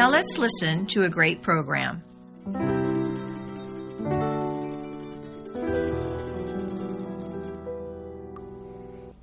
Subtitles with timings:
[0.00, 2.02] Now let's listen to a great program.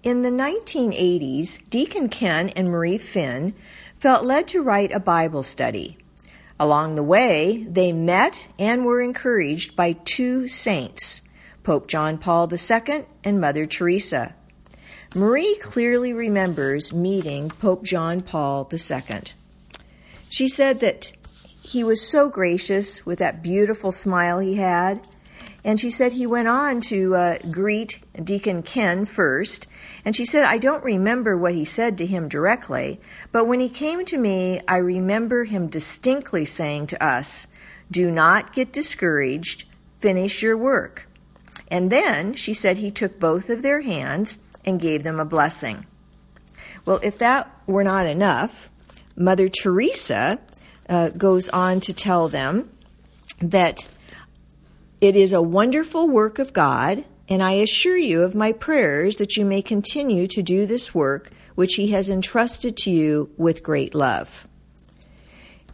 [0.03, 3.55] In the 1980s, Deacon Ken and Marie Finn
[3.97, 5.97] felt led to write a Bible study.
[6.59, 11.23] Along the way, they met and were encouraged by two saints,
[11.63, 14.35] Pope John Paul II and Mother Teresa.
[15.15, 19.21] Marie clearly remembers meeting Pope John Paul II.
[20.29, 21.13] She said that
[21.63, 25.05] he was so gracious with that beautiful smile he had.
[25.63, 29.67] And she said he went on to uh, greet Deacon Ken first.
[30.05, 33.01] And she said, I don't remember what he said to him directly,
[33.33, 37.47] but when he came to me, I remember him distinctly saying to us,
[37.91, 39.65] Do not get discouraged,
[39.99, 41.09] finish your work.
[41.67, 45.85] And then she said he took both of their hands and gave them a blessing.
[46.85, 48.69] Well, if that were not enough,
[49.17, 50.39] Mother Teresa
[50.87, 52.69] uh, goes on to tell them
[53.41, 53.89] that
[55.01, 59.35] it is a wonderful work of God, and I assure you of my prayers that
[59.35, 63.95] you may continue to do this work which he has entrusted to you with great
[63.95, 64.47] love.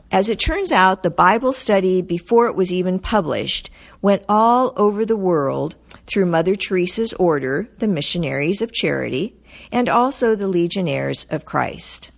[0.10, 3.70] As it turns out, the Bible study, before it was even published,
[4.02, 9.36] went all over the world through Mother Teresa's order, the Missionaries of Charity,
[9.72, 12.12] and also the Legionnaires of Christ.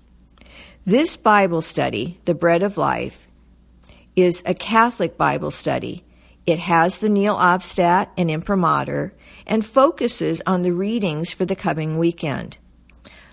[0.87, 3.27] This Bible study, The Bread of Life,
[4.15, 6.03] is a Catholic Bible study.
[6.45, 9.11] It has the Nihil Obstat and Imprimatur
[9.47, 12.59] and focuses on the readings for the coming weekend.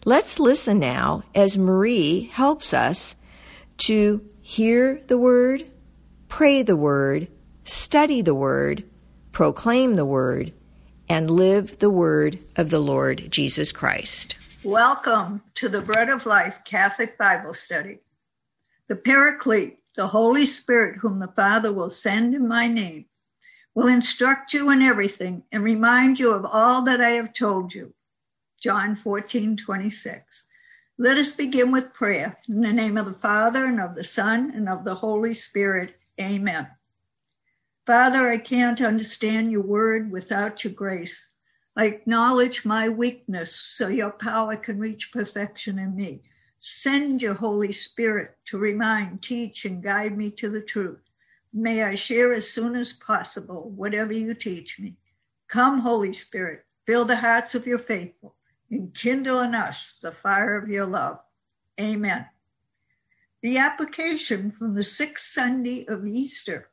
[0.07, 3.17] Let's listen now as Marie helps us
[3.79, 5.67] to hear the Word,
[6.31, 7.29] pray the Word,
[7.65, 8.83] study the Word,
[9.31, 10.55] proclaim the Word,
[11.07, 14.37] and live the Word of the Lord Jesus Christ.
[14.65, 17.99] Welcome to the Bread of Life Catholic Bible Study.
[18.87, 23.07] The Paraclete, the Holy Spirit, whom the Father will send in my name,
[23.75, 27.93] will instruct you in everything and remind you of all that I have told you.
[28.63, 30.47] John 14, 26.
[30.97, 32.39] Let us begin with prayer.
[32.49, 35.97] In the name of the Father, and of the Son, and of the Holy Spirit.
[36.21, 36.69] Amen.
[37.85, 41.32] Father, I can't understand your word without your grace.
[41.75, 46.23] I acknowledge my weakness so your power can reach perfection in me.
[46.61, 51.01] Send your Holy Spirit to remind, teach, and guide me to the truth.
[51.53, 54.97] May I share as soon as possible whatever you teach me.
[55.49, 58.37] Come, Holy Spirit, fill the hearts of your faithful
[58.71, 61.21] and kindle in us the fire of your love.
[61.81, 62.27] Amen.
[63.43, 66.69] The application from the sixth Sunday of Easter.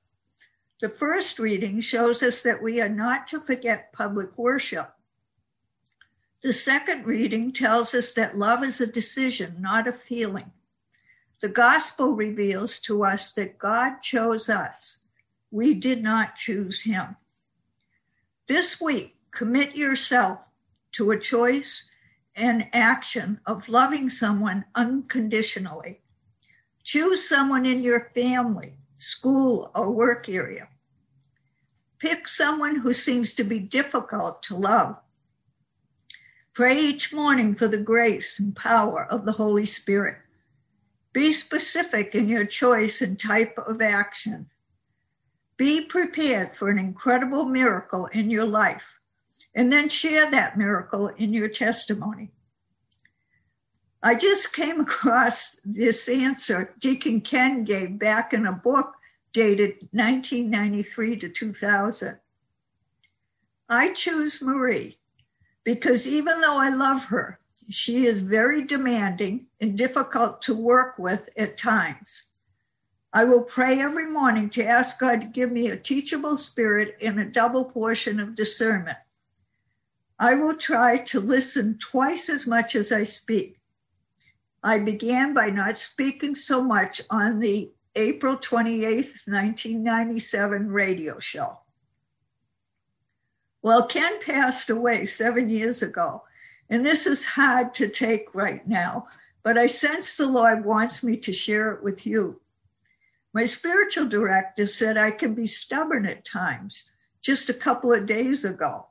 [0.80, 4.94] The first reading shows us that we are not to forget public worship.
[6.42, 10.52] The second reading tells us that love is a decision, not a feeling.
[11.42, 15.00] The gospel reveals to us that God chose us.
[15.52, 17.18] We did not choose him.
[18.48, 20.40] This week, commit yourself
[20.94, 21.90] to a choice
[22.36, 26.00] and action of loving someone unconditionally.
[26.86, 30.68] Choose someone in your family, school, or work area.
[32.00, 34.98] Pick someone who seems to be difficult to love.
[36.54, 40.18] Pray each morning for the grace and power of the Holy Spirit.
[41.14, 44.50] Be specific in your choice and type of action.
[45.58, 49.00] Be prepared for an incredible miracle in your life
[49.56, 52.32] and then share that miracle in your testimony.
[54.02, 58.96] I just came across this answer Deacon Ken gave back in a book
[59.34, 62.18] dated 1993 to 2000.
[63.68, 64.98] I choose Marie
[65.64, 71.30] because even though I love her, she is very demanding and difficult to work with
[71.38, 72.30] at times.
[73.12, 77.20] I will pray every morning to ask God to give me a teachable spirit and
[77.20, 78.98] a double portion of discernment.
[80.18, 83.59] I will try to listen twice as much as I speak.
[84.64, 91.60] I began by not speaking so much on the April 28th, 1997 radio show.
[93.62, 96.24] Well, Ken passed away seven years ago,
[96.70, 99.08] and this is hard to take right now,
[99.44, 102.40] but I sense the Lord wants me to share it with you.
[103.34, 106.92] My spiritual director said I can be stubborn at times
[107.22, 108.88] just a couple of days ago.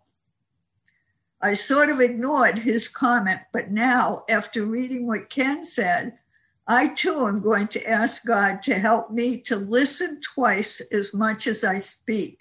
[1.40, 6.18] I sort of ignored his comment, but now, after reading what Ken said,
[6.66, 11.46] I too am going to ask God to help me to listen twice as much
[11.46, 12.40] as I speak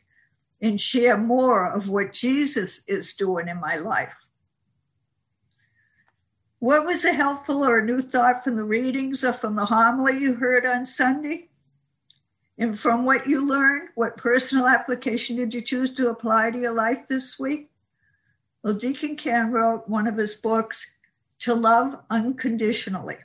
[0.61, 4.13] and share more of what Jesus is doing in my life.
[6.59, 10.17] What was a helpful or a new thought from the readings or from the homily
[10.17, 11.49] you heard on Sunday?
[12.57, 16.73] And from what you learned, what personal application did you choose to apply to your
[16.73, 17.69] life this week?
[18.67, 20.93] Well, Deacon Ken wrote one of his books,
[21.39, 23.15] To Love Unconditionally.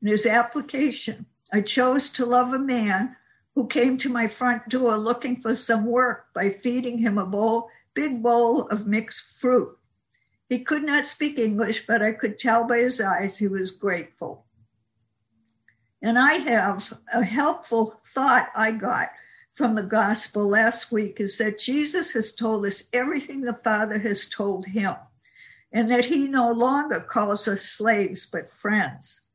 [0.00, 3.16] In his application, I chose to love a man
[3.54, 7.68] who came to my front door looking for some work by feeding him a bowl,
[7.92, 9.76] big bowl of mixed fruit.
[10.48, 14.46] He could not speak English, but I could tell by his eyes he was grateful.
[16.00, 19.10] And I have a helpful thought I got
[19.54, 24.28] from the gospel last week is that Jesus has told us everything the Father has
[24.28, 24.94] told him,
[25.72, 29.26] and that he no longer calls us slaves but friends.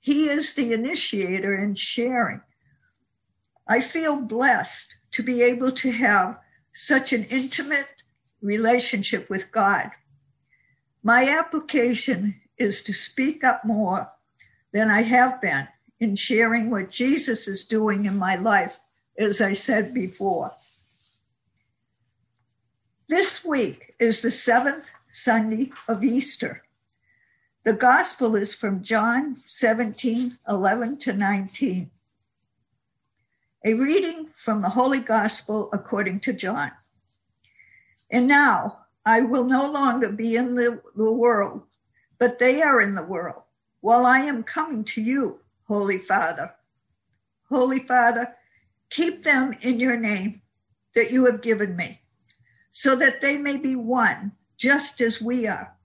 [0.00, 2.42] He is the initiator in sharing.
[3.66, 6.38] I feel blessed to be able to have
[6.74, 7.88] such an intimate
[8.42, 9.90] relationship with God.
[11.02, 14.12] My application is to speak up more
[14.72, 15.66] than I have been
[15.98, 18.78] in sharing what Jesus is doing in my life
[19.18, 20.52] as I said before.
[23.08, 26.62] This week is the seventh Sunday of Easter.
[27.64, 31.90] The gospel is from John 17 11 to 19.
[33.64, 36.72] A reading from the Holy Gospel according to John.
[38.10, 41.62] And now I will no longer be in the, the world,
[42.18, 43.42] but they are in the world,
[43.80, 46.52] while I am coming to you, Holy Father.
[47.48, 48.34] Holy Father,
[48.90, 50.42] Keep them in your name
[50.94, 52.00] that you have given me,
[52.70, 55.76] so that they may be one, just as we are.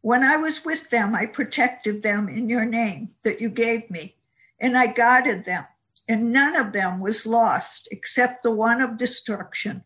[0.00, 4.16] When I was with them, I protected them in your name that you gave me,
[4.58, 5.66] and I guarded them,
[6.08, 9.84] and none of them was lost except the one of destruction,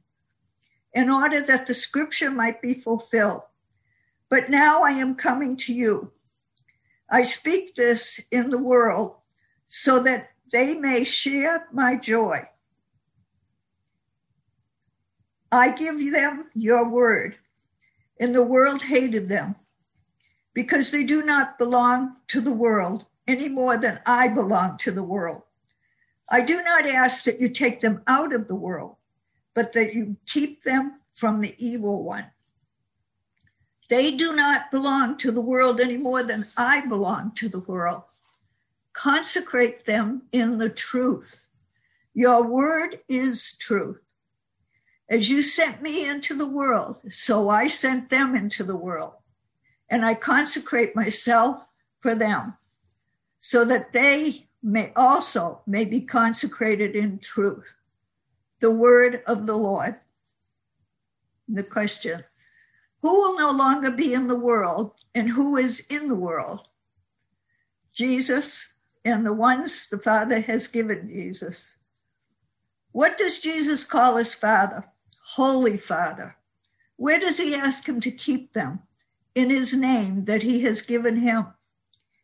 [0.93, 3.43] in order that the scripture might be fulfilled.
[4.29, 6.13] But now I am coming to you.
[7.11, 9.17] I speak this in the world
[9.69, 12.49] so that they may share my joy.
[15.51, 17.37] I give them your word,
[18.19, 19.57] and the world hated them
[20.53, 25.03] because they do not belong to the world any more than I belong to the
[25.03, 25.43] world.
[26.29, 28.97] I do not ask that you take them out of the world,
[29.55, 32.27] but that you keep them from the evil one.
[33.91, 38.03] They do not belong to the world any more than I belong to the world
[38.95, 41.43] consecrate them in the truth.
[42.15, 44.01] Your word is truth.
[45.11, 49.13] As you sent me into the world, so I sent them into the world.
[49.91, 51.67] And I consecrate myself
[52.01, 52.55] for them,
[53.39, 57.67] so that they may also may be consecrated in truth.
[58.61, 59.97] The word of the Lord.
[61.49, 62.25] The question
[63.03, 66.67] Who will no longer be in the world, and who is in the world?
[67.93, 68.74] Jesus,
[69.05, 71.77] and the ones the Father has given Jesus.
[72.93, 74.85] What does Jesus call his Father?
[75.35, 76.37] Holy Father.
[76.97, 78.81] Where does he ask him to keep them?
[79.35, 81.47] In his name that he has given him.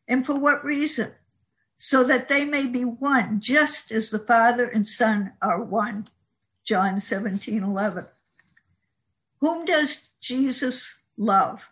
[0.07, 1.13] And for what reason?
[1.77, 6.09] So that they may be one, just as the Father and Son are one.
[6.65, 8.07] John 17 11.
[9.41, 11.69] Whom does Jesus love?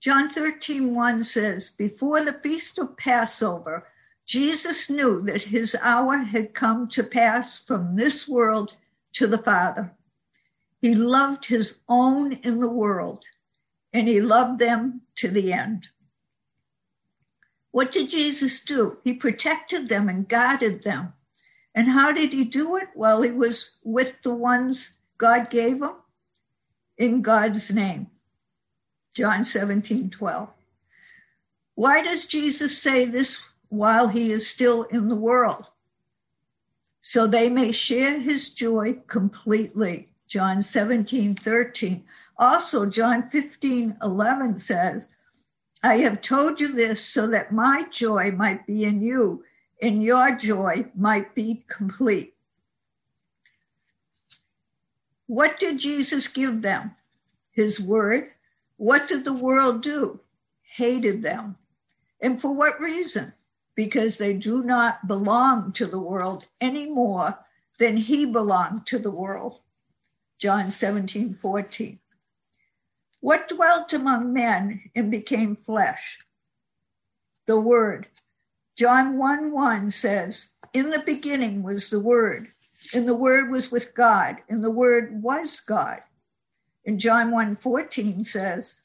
[0.00, 3.88] John 13 1 says, Before the feast of Passover,
[4.26, 8.74] Jesus knew that his hour had come to pass from this world
[9.12, 9.92] to the Father.
[10.82, 13.24] He loved his own in the world,
[13.92, 15.88] and he loved them to the end.
[17.70, 18.98] What did Jesus do?
[19.04, 21.12] He protected them and guarded them.
[21.74, 22.88] And how did he do it?
[22.94, 25.92] Well, he was with the ones God gave him
[26.98, 28.08] in God's name.
[29.14, 30.48] John 17, 12.
[31.74, 33.42] Why does Jesus say this
[33.76, 35.68] while he is still in the world,
[37.02, 40.08] so they may share his joy completely.
[40.26, 42.04] John 17, 13.
[42.38, 45.08] Also, John 15, 11 says,
[45.82, 49.44] I have told you this so that my joy might be in you
[49.80, 52.34] and your joy might be complete.
[55.26, 56.96] What did Jesus give them?
[57.52, 58.30] His word.
[58.76, 60.20] What did the world do?
[60.62, 61.56] Hated them.
[62.20, 63.32] And for what reason?
[63.76, 67.38] Because they do not belong to the world any more
[67.78, 69.60] than he belonged to the world.
[70.38, 71.98] John 17, 14.
[73.20, 76.18] What dwelt among men and became flesh?
[77.46, 78.08] The Word.
[78.76, 82.48] John 1 1 says, In the beginning was the Word,
[82.92, 86.02] and the Word was with God, and the Word was God.
[86.84, 88.80] And John 1 14 says,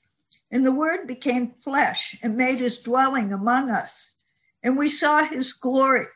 [0.50, 4.11] And the Word became flesh and made his dwelling among us,
[4.64, 6.08] and we saw his glory,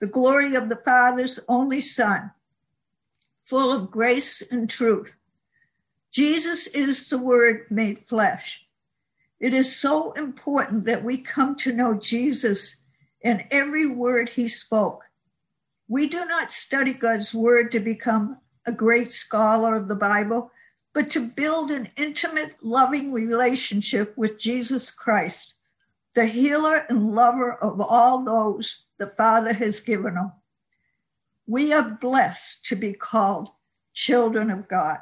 [0.00, 2.30] the glory of the Father's only Son,
[3.44, 5.16] full of grace and truth.
[6.12, 8.66] Jesus is the Word made flesh.
[9.38, 12.80] It is so important that we come to know Jesus
[13.20, 15.02] in every word he spoke.
[15.88, 20.50] We do not study God's Word to become a great scholar of the Bible,
[20.94, 25.55] but to build an intimate, loving relationship with Jesus Christ,
[26.16, 30.32] the healer and lover of all those the Father has given him.
[31.46, 33.50] We are blessed to be called
[33.92, 34.98] children of God.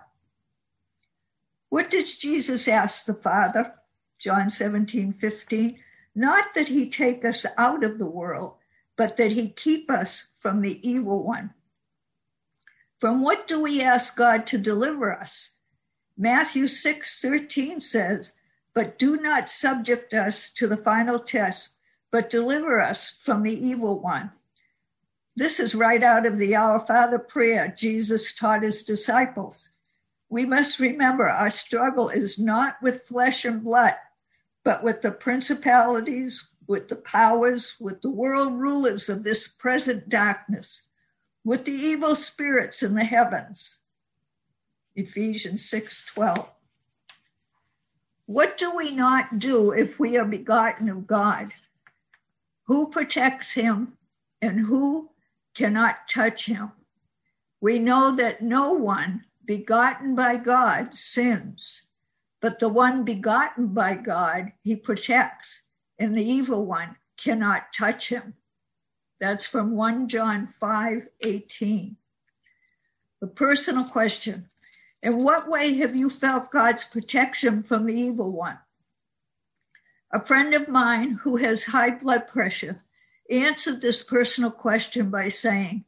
[1.68, 3.74] What does Jesus ask the Father?
[4.18, 5.78] John 17, 15.
[6.16, 8.54] Not that he take us out of the world,
[8.96, 11.54] but that he keep us from the evil one.
[13.00, 15.58] From what do we ask God to deliver us?
[16.18, 18.32] Matthew 6, 13 says,
[18.74, 21.76] But do not subject us to the final test,
[22.10, 24.32] but deliver us from the evil one.
[25.36, 29.70] This is right out of the Our Father prayer Jesus taught his disciples.
[30.28, 33.94] We must remember our struggle is not with flesh and blood,
[34.64, 40.86] but with the principalities, with the powers, with the world rulers of this present darkness,
[41.44, 43.78] with the evil spirits in the heavens.
[44.96, 46.48] Ephesians 6 12.
[48.26, 51.52] What do we not do if we are begotten of God?
[52.66, 53.98] Who protects him
[54.40, 55.10] and who
[55.54, 56.72] cannot touch him.
[57.60, 61.84] We know that no one begotten by God sins,
[62.40, 65.62] but the one begotten by God he protects,
[65.98, 68.34] and the evil one cannot touch him.
[69.20, 71.96] That's from 1 John 5 18.
[73.20, 74.50] The personal question
[75.04, 78.58] In what way have you felt God's protection from the evil one?
[80.10, 82.82] A friend of mine who has high blood pressure
[83.30, 85.84] answered this personal question by saying,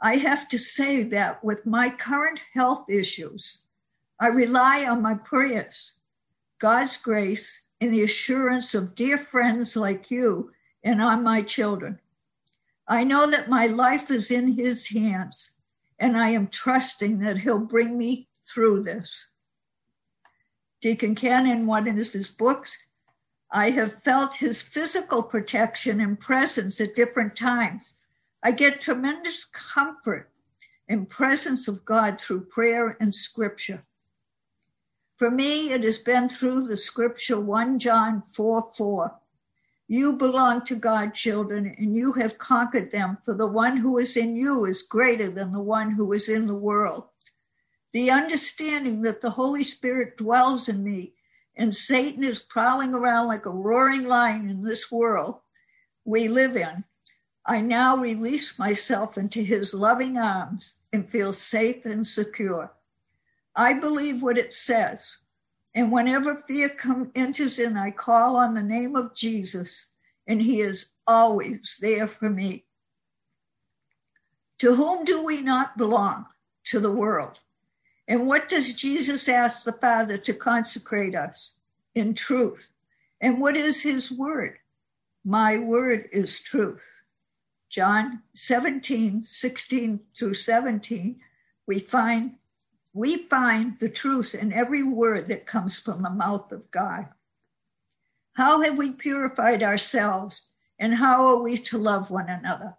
[0.00, 3.66] I have to say that with my current health issues,
[4.20, 5.94] I rely on my prayers,
[6.60, 10.52] God's grace, and the assurance of dear friends like you
[10.84, 11.98] and on my children.
[12.86, 15.54] I know that my life is in His hands,
[15.98, 19.30] and I am trusting that He'll bring me through this.
[20.80, 22.78] Deacon in one of his books,
[23.50, 27.94] I have felt his physical protection and presence at different times.
[28.42, 30.30] I get tremendous comfort
[30.88, 33.84] and presence of God through prayer and scripture.
[35.16, 39.18] For me, it has been through the scripture 1 John 4 4.
[39.88, 44.16] You belong to God, children, and you have conquered them, for the one who is
[44.16, 47.04] in you is greater than the one who is in the world.
[47.92, 51.14] The understanding that the Holy Spirit dwells in me
[51.56, 55.40] and Satan is prowling around like a roaring lion in this world
[56.04, 56.84] we live in,
[57.44, 62.72] I now release myself into his loving arms and feel safe and secure.
[63.56, 65.18] I believe what it says.
[65.74, 69.90] And whenever fear come, enters in, I call on the name of Jesus,
[70.26, 72.64] and he is always there for me.
[74.60, 76.26] To whom do we not belong?
[76.66, 77.38] To the world.
[78.08, 81.56] And what does Jesus ask the Father to consecrate us?
[81.94, 82.70] In truth.
[83.20, 84.58] And what is his word?
[85.24, 86.80] My word is truth.
[87.68, 91.20] John 17, 16 through 17,
[91.66, 92.36] we find
[92.94, 97.06] we find the truth in every word that comes from the mouth of God.
[98.32, 100.48] How have we purified ourselves
[100.78, 102.76] and how are we to love one another?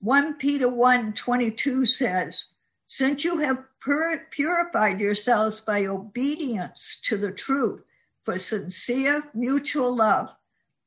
[0.00, 2.46] 1 Peter 1 22 says,
[2.86, 7.82] Since you have pur- purified yourselves by obedience to the truth
[8.24, 10.30] for sincere mutual love,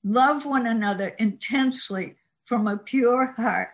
[0.04, 3.70] love one another intensely from a pure heart.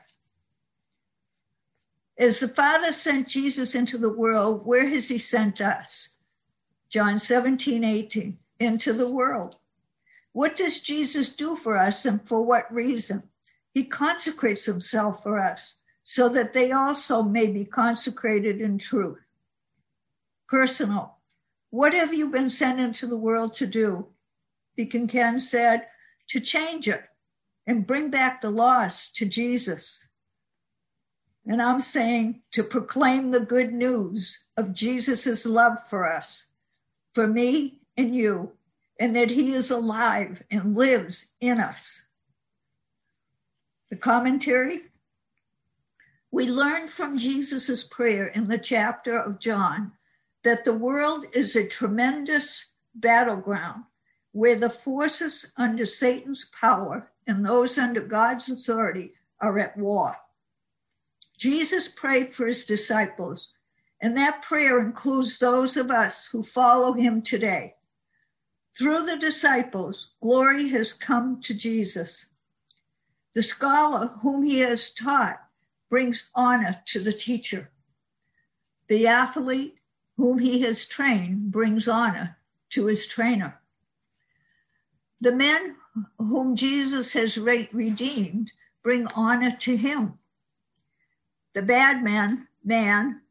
[2.18, 6.16] As the Father sent Jesus into the world, where has he sent us?
[6.90, 9.56] John 17, 18, into the world.
[10.34, 13.24] What does Jesus do for us and for what reason?
[13.74, 19.18] He consecrates himself for us so that they also may be consecrated in truth
[20.50, 21.20] personal.
[21.70, 24.08] What have you been sent into the world to do?
[24.76, 25.88] Deacon Ken said,
[26.28, 27.06] to change it.
[27.66, 30.06] and bring back the lost to Jesus.
[31.46, 36.48] And I'm saying to proclaim the good news of Jesus' love for us,
[37.14, 38.52] for me and you,
[39.00, 42.08] and that he is alive and lives in us.
[43.90, 44.91] The commentary
[46.32, 49.92] we learn from Jesus' prayer in the chapter of John
[50.44, 53.84] that the world is a tremendous battleground
[54.32, 60.16] where the forces under Satan's power and those under God's authority are at war.
[61.38, 63.50] Jesus prayed for his disciples,
[64.02, 67.76] and that prayer includes those of us who follow him today.
[68.78, 72.28] Through the disciples, glory has come to Jesus.
[73.36, 75.40] The scholar whom he has taught
[75.92, 77.70] brings honor to the teacher.
[78.88, 79.76] The athlete
[80.16, 82.38] whom he has trained brings honor
[82.70, 83.60] to his trainer.
[85.20, 85.76] The men
[86.18, 90.18] whom Jesus has redeemed bring honor to him.
[91.54, 93.22] The bad man, man,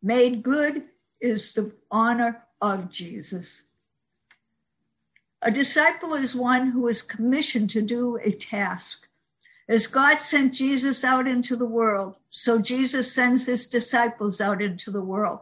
[0.00, 0.84] made good
[1.20, 3.64] is the honor of Jesus.
[5.42, 9.07] A disciple is one who is commissioned to do a task.
[9.68, 14.90] As God sent Jesus out into the world, so Jesus sends his disciples out into
[14.90, 15.40] the world.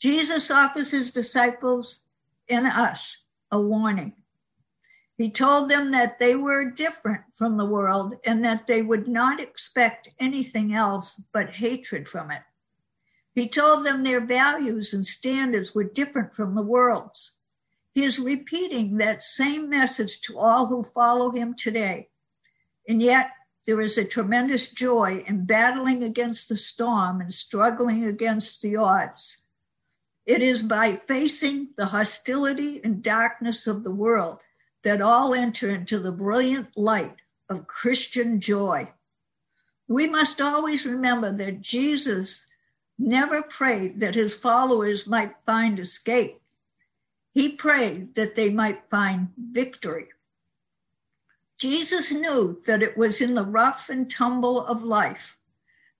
[0.00, 2.04] Jesus offers his disciples
[2.48, 3.18] and us
[3.50, 4.14] a warning.
[5.18, 9.38] He told them that they were different from the world and that they would not
[9.38, 12.40] expect anything else but hatred from it.
[13.34, 17.36] He told them their values and standards were different from the world's.
[17.94, 22.08] He is repeating that same message to all who follow him today.
[22.88, 23.30] And yet,
[23.66, 29.42] there is a tremendous joy in battling against the storm and struggling against the odds.
[30.26, 34.38] It is by facing the hostility and darkness of the world
[34.82, 37.16] that all enter into the brilliant light
[37.48, 38.90] of Christian joy.
[39.88, 42.46] We must always remember that Jesus
[42.98, 46.40] never prayed that his followers might find escape.
[47.32, 50.08] He prayed that they might find victory.
[51.60, 55.36] Jesus knew that it was in the rough and tumble of life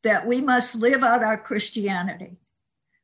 [0.02, 2.38] that we must live out our Christianity.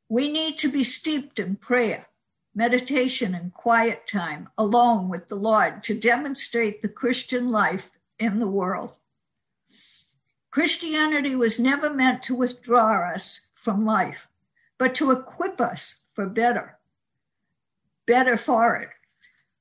[0.09, 2.07] We need to be steeped in prayer,
[2.55, 8.49] meditation, and quiet time alone with the Lord to demonstrate the Christian life in the
[8.49, 8.93] world.
[10.51, 14.29] Christianity was never meant to withdraw us from life,
[14.79, 16.79] but to equip us for better,
[18.07, 18.89] better for it.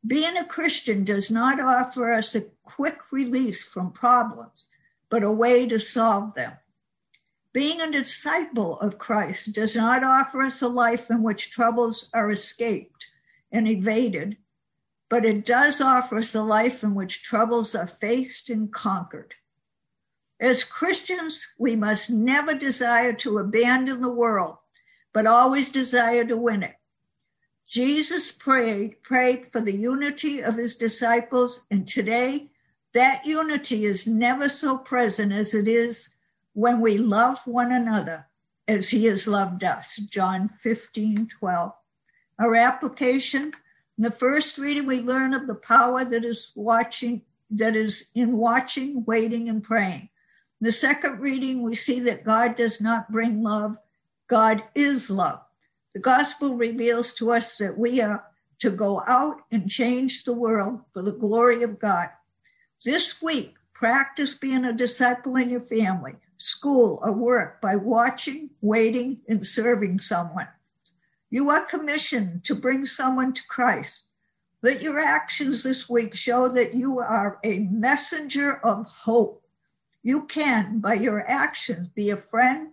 [0.08, 4.68] Being a Christian does not offer us a quick release from problems,
[5.10, 6.54] but a way to solve them.
[7.54, 12.30] Being a disciple of Christ does not offer us a life in which troubles are
[12.30, 13.08] escaped
[13.52, 14.38] and evaded,
[15.10, 19.36] but it does offer us a life in which troubles are faced and conquered.
[20.40, 24.58] As Christians, we must never desire to abandon the world,
[25.14, 26.76] but always desire to win it.
[27.68, 32.52] Jesus prayed, prayed for the unity of his disciples, and today
[32.96, 36.10] that unity is never so present as it is
[36.54, 38.26] when we love one another
[38.70, 39.98] as he has loved us.
[40.10, 41.74] John 15, 12.
[42.40, 43.52] Our application,
[43.98, 48.38] in the first reading, we learn of the power that is watching, that is in
[48.38, 50.10] watching, waiting, and praying.
[50.62, 53.76] In the second reading, we see that God does not bring love,
[54.28, 55.42] God is love.
[55.94, 58.24] The gospel reveals to us that we are
[58.60, 62.08] to go out and change the world for the glory of God.
[62.84, 69.22] This week, practice being a disciple in your family, school, or work by watching, waiting,
[69.28, 70.48] and serving someone.
[71.30, 74.06] You are commissioned to bring someone to Christ.
[74.62, 79.44] Let your actions this week show that you are a messenger of hope.
[80.04, 82.70] You can, by your actions, be a friend,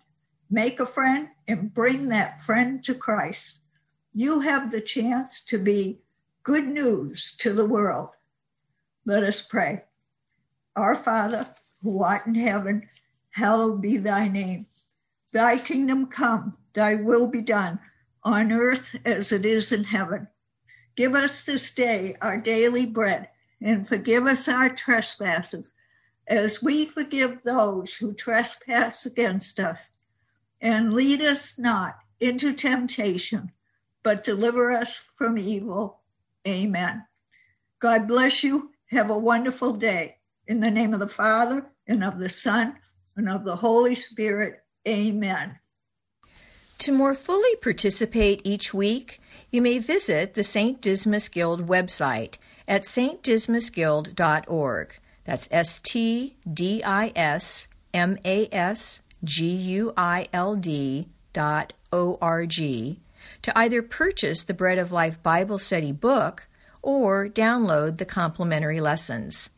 [0.50, 3.58] make a friend, and bring that friend to Christ.
[4.14, 6.02] You have the chance to be
[6.42, 8.10] good news to the world.
[9.04, 9.84] Let us pray.
[10.76, 11.48] Our Father,
[11.82, 12.88] who art in heaven,
[13.30, 14.66] hallowed be thy name.
[15.32, 17.78] Thy kingdom come, thy will be done,
[18.22, 20.28] on earth as it is in heaven.
[20.96, 23.28] Give us this day our daily bread,
[23.60, 25.72] and forgive us our trespasses,
[26.26, 29.90] as we forgive those who trespass against us
[30.62, 33.50] and lead us not into temptation,
[34.04, 36.00] but deliver us from evil.
[36.46, 37.04] Amen.
[37.80, 38.70] God bless you.
[38.86, 40.16] Have a wonderful day.
[40.52, 42.76] In the name of the Father, and of the Son,
[43.16, 44.62] and of the Holy Spirit.
[44.86, 45.58] Amen.
[46.80, 49.18] To more fully participate each week,
[49.50, 50.82] you may visit the St.
[50.82, 52.34] Dismas Guild website
[52.68, 54.98] at stdismasguild.org.
[55.24, 61.72] That's S T D I S M A S G U I L D dot
[61.90, 63.00] O R G
[63.40, 66.46] to either purchase the Bread of Life Bible Study book
[66.82, 69.48] or download the complimentary lessons.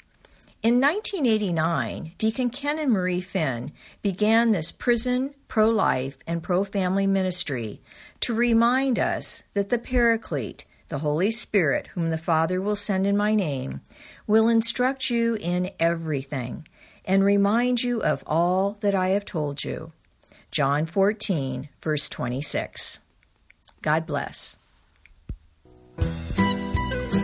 [0.65, 7.07] In 1989, Deacon Ken and Marie Finn began this prison, pro life, and pro family
[7.07, 7.83] ministry
[8.21, 13.15] to remind us that the Paraclete, the Holy Spirit, whom the Father will send in
[13.15, 13.83] my name,
[14.27, 16.67] will instruct you in everything
[17.05, 19.93] and remind you of all that I have told you.
[20.51, 23.01] John 14, verse 26.
[23.83, 24.57] God bless.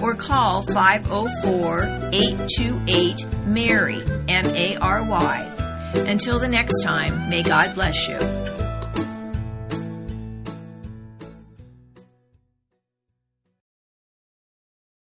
[0.00, 5.48] or call 504 828 MARY, M A R Y.
[5.94, 8.41] Until the next time, may God bless you.